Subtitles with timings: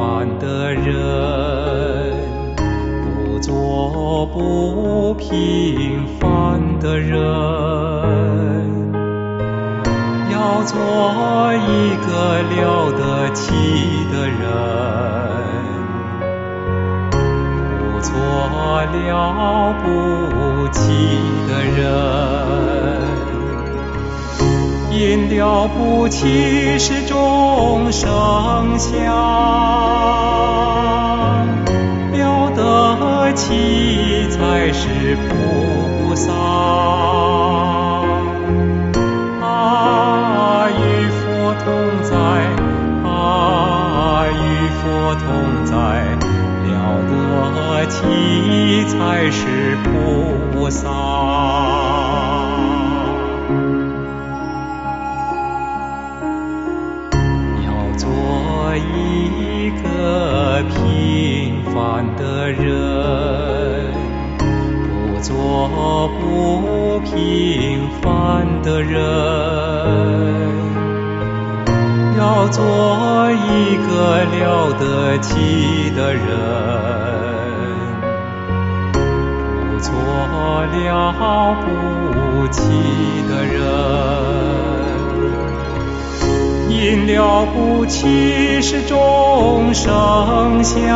[0.00, 2.16] 平凡的人
[3.26, 7.20] 不做不平凡的人
[10.32, 13.52] 要做一个了得起
[14.10, 14.40] 的人。
[17.92, 18.10] 不做
[18.80, 20.80] 了不起
[21.46, 21.80] 的人
[24.90, 29.69] 因了不起是众生相
[33.40, 36.30] 七才是菩萨。
[39.42, 41.66] 啊，与佛同
[42.02, 42.14] 在，
[43.08, 44.38] 啊，与
[44.76, 44.84] 佛
[45.16, 45.24] 同
[45.64, 45.72] 在，
[46.66, 46.68] 了
[47.08, 47.98] 得起
[48.84, 49.40] 才是
[49.84, 50.86] 菩萨。
[57.64, 58.06] 要做
[58.76, 61.74] 一个平凡
[62.16, 62.68] 的人，
[65.68, 68.98] 做不平凡的人。
[72.18, 76.24] 要做一个了得起的人，
[79.74, 79.92] 不做
[80.72, 82.62] 了不起
[83.28, 83.58] 的人。
[86.70, 90.88] 因了不起是众生相，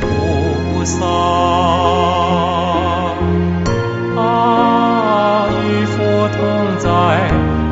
[0.00, 1.06] 菩萨。
[4.16, 6.38] 啊，与佛同
[6.78, 6.88] 在，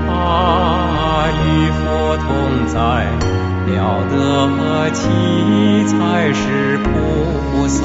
[0.08, 2.26] 啊，与佛同
[2.66, 2.76] 在，
[3.66, 3.76] 了
[4.10, 4.14] 得
[4.90, 5.02] 起
[5.86, 7.84] 才是菩萨。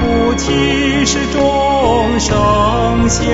[0.00, 3.24] 不起是众生相，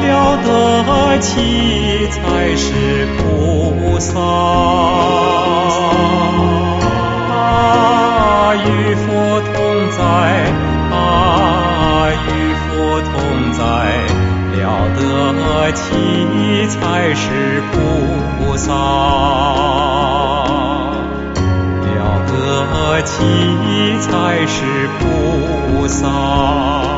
[0.00, 4.20] 了得起才是菩萨。
[7.30, 9.54] 啊，与佛同
[9.90, 10.02] 在，
[10.94, 10.96] 啊，
[12.26, 12.68] 与佛
[13.00, 13.12] 同
[13.52, 13.62] 在，
[14.56, 14.62] 了
[14.96, 15.00] 得
[15.72, 15.76] 起
[16.68, 16.76] 才
[17.14, 17.76] 是菩
[18.56, 19.57] 萨。
[23.20, 26.97] 你才是菩萨。